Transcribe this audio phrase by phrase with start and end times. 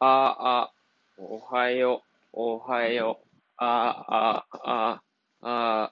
[0.00, 0.72] あ、あ、
[1.16, 5.02] おはよう、おはよう、あ、あ、あ、
[5.42, 5.90] あ、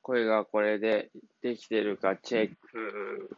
[0.00, 1.10] 声がこれで
[1.42, 3.36] できてるかチェック。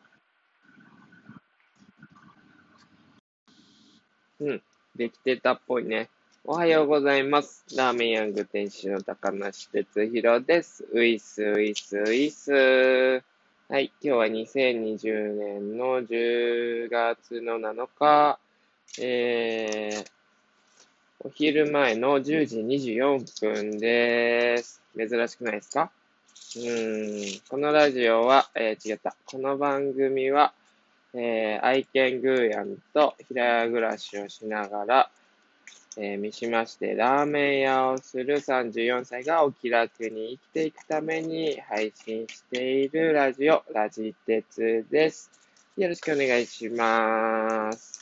[4.40, 4.62] うん、
[4.94, 6.08] できてたっぽいね。
[6.44, 7.64] おはようございます。
[7.76, 10.84] ラーメンヤング店主の高梨哲弘です。
[10.92, 13.24] ウィス、ウィス、ウィス。
[13.68, 18.38] はい、今日は2020年の10月の7日、
[19.00, 20.06] えー、
[21.20, 24.80] お昼前の10時24分です。
[24.96, 25.90] 珍しくないですか？
[26.56, 29.16] うん、このラジオは、えー、違った。
[29.26, 30.52] この番組は、
[31.12, 35.10] えー、愛犬グーヤンと平屋暮らしをしながら、
[35.96, 45.30] えー、三島市でラーメン屋をする34歳がお気楽に生きていくために配信しているラジオ、ラジ鉄です。
[45.76, 47.93] よろしくお願いします。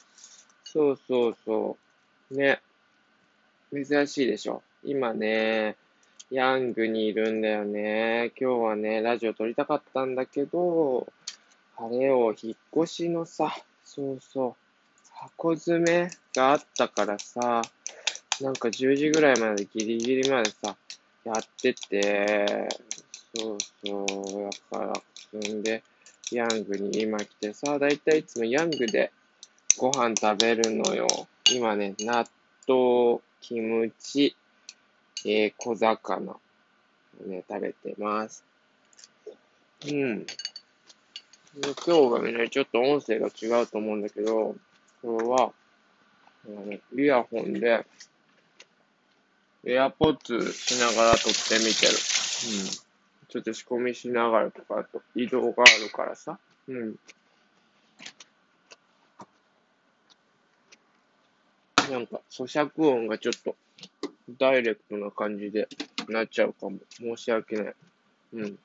[0.73, 1.77] そうそうそ
[2.31, 2.35] う。
[2.35, 2.63] ね。
[3.71, 4.63] 珍しいでしょ。
[4.83, 5.77] 今ね、
[6.31, 8.33] ヤングにいるんだよね。
[8.41, 11.07] 今日はね、ラジオ撮りたかったんだけど、
[11.77, 14.55] あれを引っ越しのさ、そうそう、
[15.13, 17.61] 箱詰めがあったからさ、
[18.41, 20.75] なんか10時ぐらいまでギリギリまでさ、
[21.25, 22.69] やってて、
[23.37, 25.83] そうそう、やっぱ、そんで、
[26.31, 29.13] ヤングに今来てさ、だいたいいつもヤングで
[29.79, 31.07] ご飯食べるのよ。
[31.51, 32.27] 今ね、納
[32.69, 34.37] 豆、キムチ、
[35.25, 36.41] えー、小魚を
[37.27, 38.45] ね、食べてます。
[39.89, 40.27] うん。
[41.55, 44.55] 今日はね、ちょっと音声が違うと思うんだけど、
[45.01, 45.53] これは、
[46.47, 47.87] あのイヤホンで、
[49.65, 51.93] エアポッツしながら撮ってみてる。
[51.93, 52.93] うん。
[53.29, 56.39] ちょっと仕込みしながらとか、移動があるからさ。
[56.69, 56.97] うん。
[61.93, 63.55] なんか、咀嚼音がちょっと、
[64.39, 65.69] ダイレクトな感じで
[66.09, 66.79] なっちゃうかも。
[66.99, 67.75] 申し訳ない。
[68.33, 68.59] うん。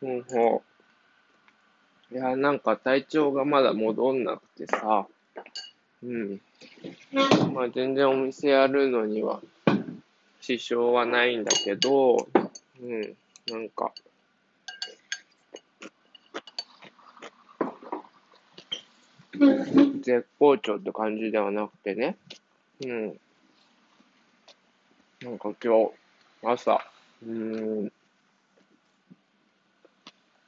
[0.00, 0.62] ほうほ
[2.10, 2.14] う。
[2.14, 5.06] いや、なんか体調がまだ戻んなくてさ。
[6.02, 6.40] うん。
[7.52, 9.42] まあ全然お店やるのには
[10.40, 12.26] 支障はないんだけど、
[12.80, 13.16] うん。
[13.48, 13.92] なんか、
[20.02, 22.16] 絶好調って感じではなくてね。
[22.84, 23.20] うん。
[25.22, 25.92] なんか今日、
[26.42, 26.84] 朝、
[27.26, 27.92] うん、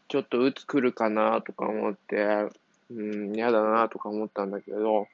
[0.09, 2.49] ちょっと鬱来るかなとか思って、
[2.91, 5.09] うん、嫌だなとか思ったんだけど、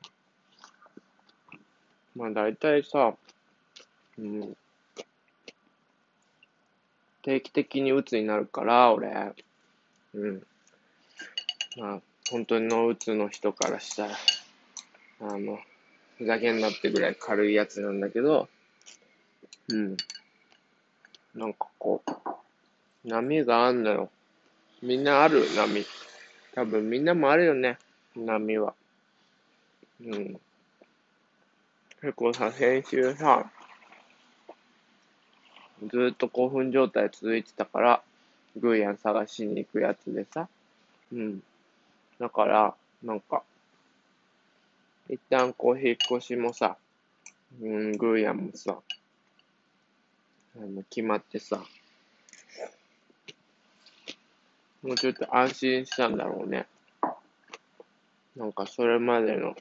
[2.17, 3.15] まあ大体さ、
[4.19, 4.57] うん、
[7.23, 9.35] 定期的に鬱になるから、俺、
[10.15, 10.43] うん。
[11.77, 14.17] まあ、本当にのうつの人からしたら、
[15.21, 15.59] あの、
[16.17, 18.49] ふざけんなってぐらい軽いやつなんだけど、
[19.69, 19.97] うん。
[21.35, 24.11] なんかこう、波があんのよ。
[24.83, 25.85] みんなある波。
[26.55, 27.79] 多分みんなもあるよね。
[28.15, 28.75] 波は。
[30.01, 30.41] うん。
[32.01, 33.51] 結構さ、先週さ、
[35.91, 38.03] ずっと興奮状態続いてたから、
[38.57, 40.49] グーヤン探しに行くやつでさ。
[41.13, 41.43] うん。
[42.19, 43.43] だから、なんか、
[45.09, 46.77] 一旦こう、引っ越しもさ、
[47.61, 48.79] うん、グーヤンもさ、
[50.57, 51.63] あの、決まってさ、
[54.83, 56.67] もうちょっと安心したんだろうね。
[58.37, 59.57] なんかそれまでの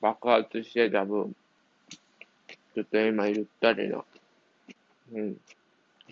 [0.00, 1.34] 爆発してた分、
[2.74, 4.04] ちょっと今ゆったりな、
[5.12, 5.36] うん、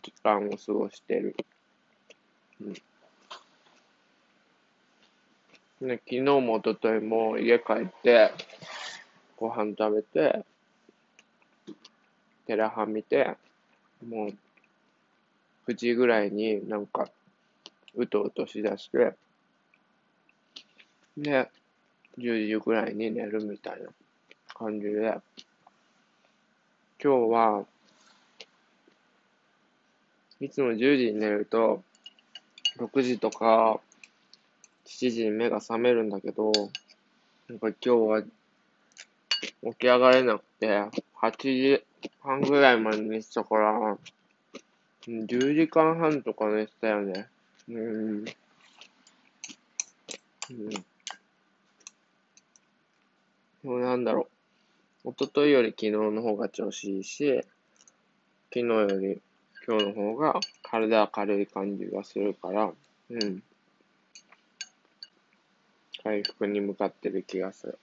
[0.02, 1.34] 時間を過ごしてる。
[2.60, 2.74] うん
[5.82, 8.30] ね、昨日も一昨日も家帰って、
[9.36, 10.44] ご飯食べて、
[12.46, 13.36] テラハ見て、
[14.08, 14.28] もう、
[15.66, 17.08] 9時ぐらいになんか、
[17.96, 19.14] うとうとしだして、
[21.16, 21.50] で、
[22.16, 23.88] 10時ぐらいに寝るみたいな
[24.54, 25.18] 感じで、
[27.02, 27.64] 今日は、
[30.38, 31.82] いつも10時に寝ると、
[32.78, 33.80] 6時とか、
[34.86, 36.52] 7時に目が覚めるんだけど、
[37.48, 38.28] なんか今日は起
[39.78, 40.68] き上がれなくて、
[41.20, 41.84] 8時
[42.20, 43.98] 半ぐらいまで寝てたから、
[45.06, 47.28] 10時間半とか寝てたよね。
[47.68, 48.24] うん。
[50.50, 50.84] うん。
[53.62, 54.28] もうなんだろ
[55.04, 55.10] う。
[55.10, 57.42] 一昨日より昨日の方が調子いいし、
[58.52, 59.20] 昨日より
[59.66, 62.72] 今日の方が体軽い感じがするから、
[63.10, 63.42] うん。
[66.02, 67.78] 回復に向かってる気がする。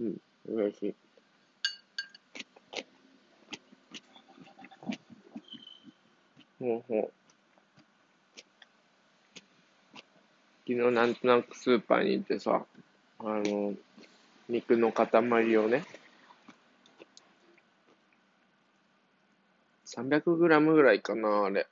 [0.00, 0.16] うん、
[0.46, 0.94] 嬉しい。
[6.58, 7.12] ほうほう。
[10.68, 12.64] 昨日なんとなくスーパーに行ってさ、
[13.20, 13.74] あの、
[14.48, 15.84] 肉の塊をね、
[19.86, 21.66] 300グラムぐらいかな、あれ。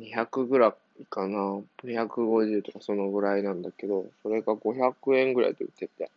[0.00, 1.60] 200ぐらいかな。
[1.84, 6.10] 250とかそのぐらいなんだけど、それが500円ぐらいで売ってて、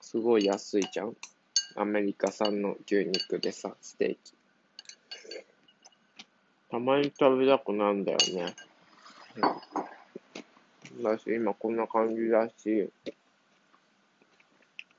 [0.00, 1.16] すごい安いじゃん。
[1.76, 4.34] アメリカ産の牛肉でさ、ステーキ。
[6.70, 8.54] たまに食べたくなんだよね。
[10.96, 12.90] うん、だし、今こんな感じだし、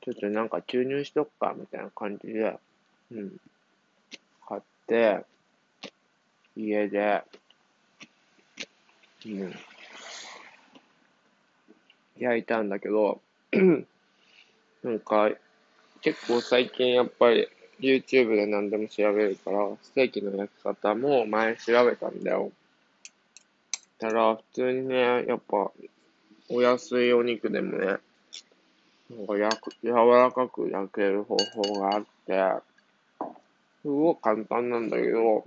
[0.01, 2.57] ちょっとなんか注入しとくか、みたいな感じで、
[3.11, 3.37] うん。
[4.47, 5.23] 買って、
[6.55, 7.23] 家で、
[9.25, 9.53] うん。
[12.17, 13.21] 焼いたんだけど、
[14.83, 15.29] なんか、
[16.01, 17.47] 結構最近やっぱり
[17.79, 22.51] YouTube で何でも調べるから、ステーキの焼き方も前調べたんだよ。
[23.99, 25.71] たら、普通にね、やっぱ、
[26.49, 27.97] お安いお肉でもね、
[29.09, 32.61] なんか焼く、柔らかく焼ける方法があって、
[33.83, 35.43] すごい簡単なんだけど、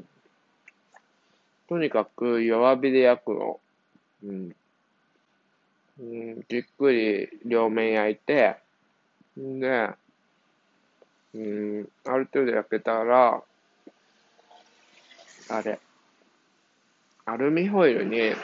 [1.69, 3.61] とにかく弱火で焼くの。
[4.25, 4.56] うん。
[6.00, 8.56] うん、じっくり両面焼いて、
[9.38, 9.91] んで、
[11.35, 13.43] うん、ある程度焼けたら、
[15.50, 15.79] あれ、
[17.26, 18.37] アルミホイルに、うん、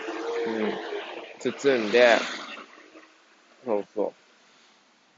[1.41, 2.17] 包んで、
[3.65, 4.12] そうそ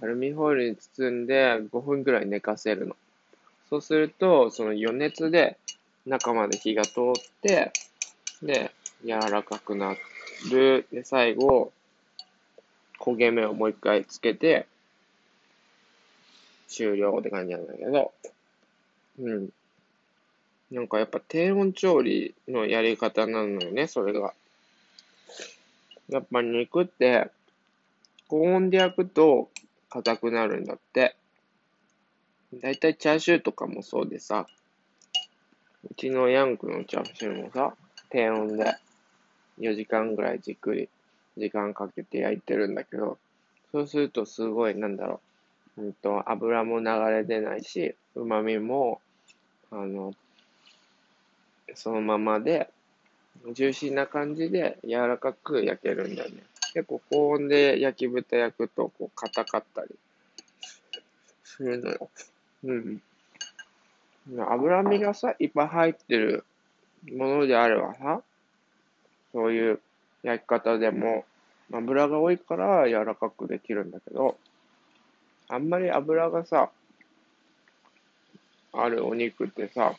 [0.00, 0.04] う。
[0.04, 2.96] アルミホイルに包んで5分くらい寝かせるの。
[3.68, 5.58] そうすると、その余熱で
[6.06, 7.12] 中まで火が通っ
[7.42, 7.72] て、
[8.42, 8.72] で、
[9.04, 9.94] 柔らかくな
[10.50, 10.86] る。
[10.92, 11.72] で、最後、
[12.98, 14.66] 焦げ目をもう一回つけて、
[16.68, 18.12] 終了って感じなんだけど、
[19.18, 19.48] うん。
[20.70, 24.32] なんかやっぱ低温調理のやり方なのよね、それが。
[26.08, 27.30] やっぱ肉って、
[28.28, 29.50] 高温で焼くと
[29.90, 31.14] 硬くなるんだって。
[32.54, 34.46] だいたいチャーシューとかもそうでさ、
[35.90, 37.74] うちのヤンクのチャーシューもさ、
[38.10, 38.76] 低温で
[39.58, 40.88] 4時間ぐらいじっくり
[41.36, 43.18] 時間かけて焼いてるんだけど、
[43.72, 45.20] そうするとすごい、なんだろ
[45.78, 49.00] う、うんと、油も流れ出ないし、旨味も、
[49.70, 50.12] あの、
[51.74, 52.68] そのままで、
[53.52, 56.42] ジューシーな感じで柔らかく焼けるんだよね。
[56.74, 59.88] 結構高温で焼き豚焼くと、こう、硬かったり
[61.44, 62.10] するのよ。
[62.64, 63.02] うん。
[64.28, 66.44] 脂身がさ、いっぱい入ってる
[67.10, 68.22] ものであればさ、
[69.32, 69.80] そういう
[70.22, 71.24] 焼き方でも、
[71.72, 74.36] 油が多いから柔らかくできるんだけど、
[75.48, 76.70] あんまり油がさ、
[78.72, 79.94] あるお肉ってさ、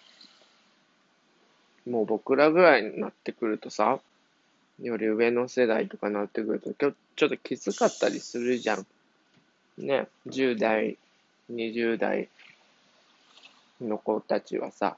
[1.88, 4.00] もう僕らぐらいになってくるとさ、
[4.82, 8.86] より上の世代とかになってくると、ちょちょっときつかったりするじゃん。
[9.78, 10.98] ね、10代、
[11.52, 12.30] 20代
[13.82, 14.98] の子たちはさ、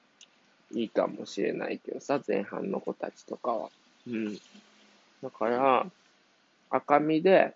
[0.71, 3.69] いいかもしれないけどさ、前半の子たちとかは。
[4.07, 4.35] うん。
[5.23, 5.85] だから、
[6.69, 7.53] 赤身で、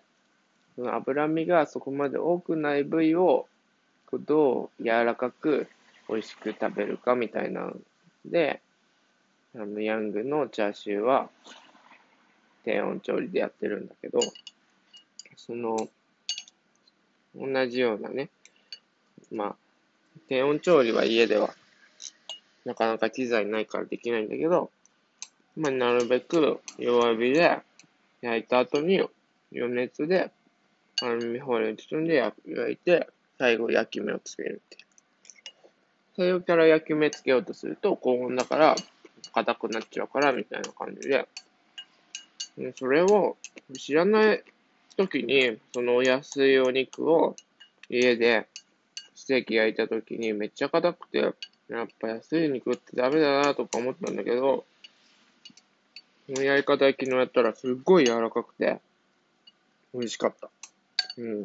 [0.76, 3.46] その脂身がそこまで多くない部位を
[4.12, 5.68] どう柔らかく
[6.08, 7.72] 美味しく食べるかみたいな
[8.24, 8.60] で、
[9.54, 11.28] あの、ヤングのチャーシューは
[12.64, 14.20] 低温調理でやってるんだけど、
[15.36, 15.88] その、
[17.34, 18.28] 同じようなね、
[19.32, 19.56] まあ、
[20.28, 21.54] 低温調理は家では
[22.64, 24.70] なかなか機材ないからできないんだけど、
[25.56, 27.58] まあ、なるべく弱火で
[28.22, 29.00] 焼いた後に
[29.54, 30.30] 余熱で
[31.02, 32.36] アルミホイルに包んで焼
[32.72, 34.76] いて、最後焼き目をつけるって。
[36.16, 38.76] 最初から焼き目つけようとすると高温だから
[39.32, 41.26] 硬くなっちゃうからみたいな感じで、
[42.76, 43.36] それを
[43.78, 44.44] 知らない
[44.96, 47.36] 時に、そのお安いお肉を
[47.88, 48.46] 家で
[49.14, 51.34] ステーキ焼いた時にめっちゃ硬くて、やっ
[51.98, 54.64] ぱ安い肉ってダメだなとか思ったんだけど、
[56.32, 58.80] のやり方昨日やったらすっごい柔らかくて、
[59.92, 60.50] 美味しかった。
[61.18, 61.44] うん。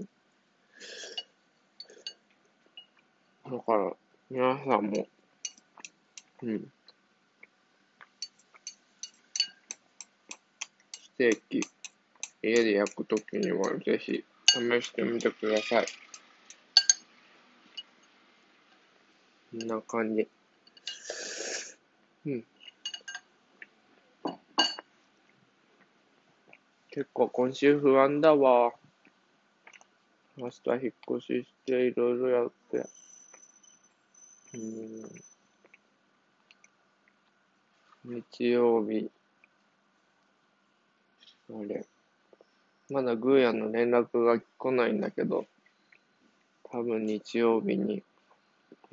[3.52, 3.94] だから、
[4.30, 5.08] 皆さんも、
[6.44, 6.72] うん。
[10.92, 11.62] ステーキ、
[12.44, 15.86] 家で焼くときにはぜひ試してみてください。
[19.52, 20.28] こんな感じ。
[22.26, 22.44] うん。
[26.96, 28.72] 結構今週不安だわ。
[30.38, 32.88] 明日引っ越ししていろいろやって、
[38.06, 39.12] うん、日曜日、
[41.50, 41.86] あれ、
[42.90, 45.46] まだグーヤンの連絡が来ないんだけど、
[46.72, 48.04] 多分日曜日に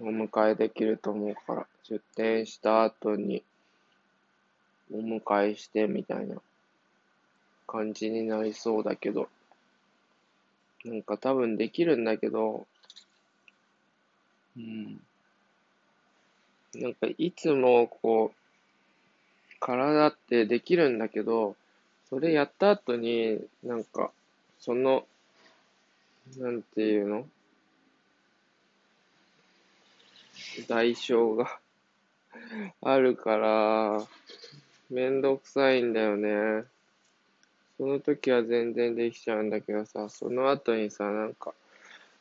[0.00, 3.44] お迎えできると思うから、出店した後に
[4.92, 6.42] お迎えしてみたいな。
[7.73, 9.31] 感じになりそうだけど、
[10.85, 12.67] なんか多分できるんだけど、
[14.59, 15.00] うん。
[16.75, 21.57] なんかいつもこう、体ってできるんだけど、
[22.11, 24.11] それやった後に、なんか、
[24.61, 25.07] その、
[26.37, 27.26] なんていうの？
[30.69, 31.59] 代償が
[32.83, 34.07] あるから、
[34.91, 36.64] めんどくさいんだよね。
[37.83, 41.53] その時は全然できちゃうんだけどさ、その後にさ、なんか、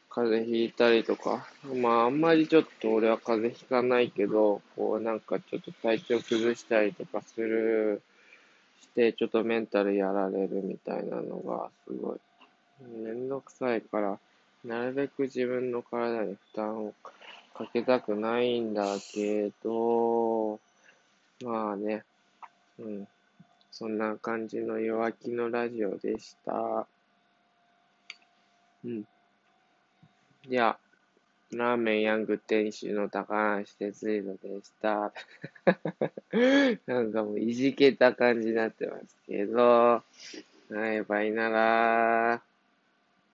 [0.10, 8.01] 風邪ひいたりとか、まああんまりちょっと俺は風邪ひかないけど、こうなんかちょっと体調崩したりとかする、
[8.82, 12.20] して、ちょっとメンタルやられるみたいなのがすごい、
[13.03, 14.18] めんどくさいから、
[14.65, 16.94] なるべく自分の体に負担を
[17.53, 20.60] かけたくないんだけど、
[21.44, 22.01] まあね、
[22.80, 23.08] うん。
[23.71, 26.87] そんな感じの弱気のラジオでした。
[28.83, 29.05] うん。
[30.47, 30.79] じゃあ、
[31.53, 35.13] ラーメンヤング店主の高橋哲弘でした。
[36.87, 40.03] なんかもういじけた感じになってますけど、
[40.69, 42.50] はい、バイなら。